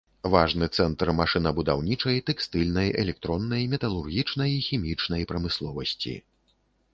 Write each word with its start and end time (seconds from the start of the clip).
Важны 0.33 0.67
цэнтр 0.77 1.09
машынабудаўнічай, 1.17 2.17
тэкстыльнай, 2.29 2.87
электроннай, 3.03 3.67
металургічнай 3.75 4.51
і 4.57 4.65
хімічнай 4.71 5.29
прамысловасці. 5.35 6.17